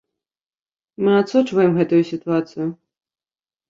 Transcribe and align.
Мы 1.03 1.11
адсочваем 1.21 1.71
гэтую 1.79 2.03
сітуацыю. 2.11 2.67